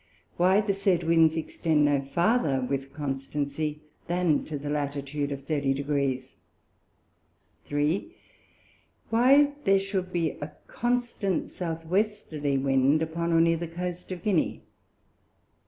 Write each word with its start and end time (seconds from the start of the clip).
Why 0.35 0.61
the 0.61 0.73
said 0.73 1.03
Winds 1.03 1.37
extend 1.37 1.85
no 1.85 2.01
farther 2.01 2.59
with 2.65 2.91
constancy 2.91 3.83
than 4.07 4.43
to 4.45 4.57
the 4.57 4.67
Latitude 4.71 5.31
of 5.31 5.43
30 5.45 5.75
Degrees? 5.75 6.37
3. 7.65 8.11
Why 9.11 9.53
there 9.63 9.77
should 9.77 10.11
be 10.11 10.31
a 10.41 10.53
constant 10.65 11.51
South 11.51 11.85
Westerly 11.85 12.57
Wind 12.57 13.03
upon 13.03 13.31
and 13.31 13.43
near 13.43 13.57
the 13.57 13.67
Coast 13.67 14.11
of 14.11 14.23
Guinea? 14.23 14.63